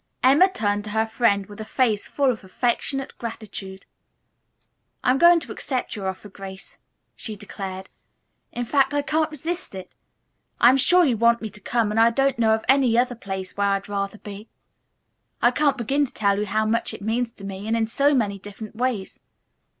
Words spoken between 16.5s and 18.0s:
much it means to me, and in